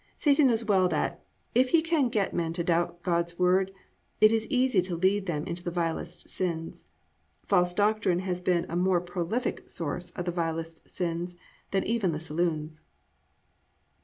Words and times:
Satan 0.15 0.47
knows 0.47 0.65
well; 0.65 0.87
that, 0.87 1.23
if 1.53 1.69
he 1.69 1.83
can 1.83 2.09
get 2.09 2.33
men 2.33 2.53
to 2.53 2.63
doubting 2.63 2.95
God's 3.03 3.37
Word, 3.37 3.71
it 4.19 4.31
is 4.31 4.47
easy 4.47 4.81
to 4.81 4.95
lead 4.95 5.27
them 5.27 5.45
into 5.45 5.63
the 5.63 5.69
vilest 5.69 6.27
sins. 6.27 6.85
False 7.45 7.71
doctrine 7.71 8.17
has 8.21 8.41
been 8.41 8.65
a 8.67 8.75
more 8.75 8.99
prolific 8.99 9.69
source 9.69 10.09
of 10.09 10.25
the 10.25 10.31
vilest 10.31 10.89
sins 10.89 11.35
than 11.69 11.83
even 11.83 12.13
the 12.13 12.19
saloons. 12.19 12.81